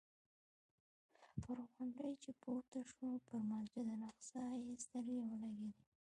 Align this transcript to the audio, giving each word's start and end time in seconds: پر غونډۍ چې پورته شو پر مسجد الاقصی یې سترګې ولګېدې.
پر 1.43 1.57
غونډۍ 1.71 2.13
چې 2.23 2.31
پورته 2.41 2.79
شو 2.91 3.09
پر 3.27 3.39
مسجد 3.49 3.87
الاقصی 3.95 4.43
یې 4.65 4.75
سترګې 4.85 5.17
ولګېدې. 5.29 5.83